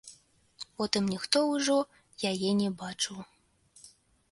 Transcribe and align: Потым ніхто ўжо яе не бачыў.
Потым 0.81 1.03
ніхто 1.15 1.43
ўжо 1.51 1.77
яе 2.31 2.49
не 2.65 2.73
бачыў. 2.83 3.17